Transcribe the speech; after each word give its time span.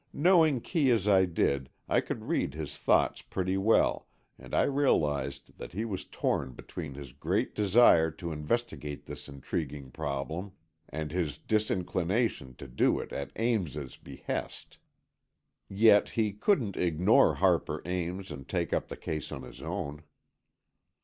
Knowing 0.13 0.59
Kee 0.59 0.89
as 0.89 1.07
I 1.07 1.25
did, 1.25 1.69
I 1.87 2.01
could 2.01 2.23
read 2.25 2.55
his 2.55 2.75
thoughts 2.75 3.21
pretty 3.21 3.55
well, 3.55 4.07
and 4.39 4.51
I 4.55 4.63
realized 4.63 5.59
that 5.59 5.73
he 5.73 5.85
was 5.85 6.05
torn 6.07 6.53
between 6.53 6.95
his 6.95 7.13
great 7.13 7.53
desire 7.53 8.09
to 8.09 8.31
investigate 8.31 9.05
this 9.05 9.29
intriguing 9.29 9.91
problem 9.91 10.53
and 10.89 11.11
his 11.11 11.37
disinclination 11.37 12.55
to 12.55 12.67
do 12.67 12.97
it 12.97 13.13
at 13.13 13.29
Ames's 13.35 13.95
behest. 13.95 14.79
Yet 15.69 16.09
he 16.09 16.31
couldn't 16.33 16.75
ignore 16.77 17.35
Harper 17.35 17.83
Ames 17.85 18.31
and 18.31 18.47
take 18.49 18.73
up 18.73 18.87
the 18.87 18.97
case 18.97 19.31
on 19.31 19.43
his 19.43 19.61
own. 19.61 20.01